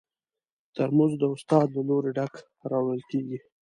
[0.75, 2.33] ترموز د استاد له لوري ډک
[2.71, 3.37] راوړل کېږي.